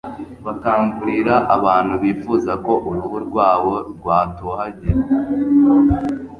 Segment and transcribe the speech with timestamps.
[0.45, 5.01] Bakangurira abantu bifuza ko uruhu rwabo rwatohagira